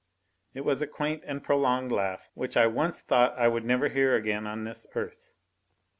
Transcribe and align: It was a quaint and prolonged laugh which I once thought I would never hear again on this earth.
It 0.55 0.61
was 0.65 0.81
a 0.81 0.87
quaint 0.87 1.21
and 1.27 1.43
prolonged 1.43 1.91
laugh 1.91 2.31
which 2.33 2.57
I 2.57 2.65
once 2.65 3.03
thought 3.03 3.37
I 3.37 3.47
would 3.47 3.63
never 3.65 3.87
hear 3.87 4.15
again 4.15 4.47
on 4.47 4.63
this 4.63 4.87
earth. 4.95 5.29